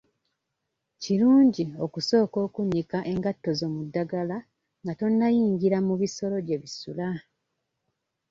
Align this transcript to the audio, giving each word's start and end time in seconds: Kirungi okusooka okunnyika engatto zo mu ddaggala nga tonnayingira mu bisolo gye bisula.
Kirungi 1.01 1.65
okusooka 1.85 2.37
okunnyika 2.47 2.97
engatto 3.11 3.49
zo 3.59 3.67
mu 3.73 3.81
ddaggala 3.87 4.37
nga 4.83 4.93
tonnayingira 4.99 5.77
mu 5.87 5.93
bisolo 6.01 6.37
gye 6.47 6.57
bisula. 6.63 7.07